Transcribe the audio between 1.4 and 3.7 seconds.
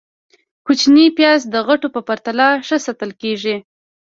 د غټو په پرتله ښه ساتل کېږي.